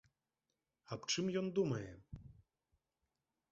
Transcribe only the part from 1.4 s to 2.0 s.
ён думае?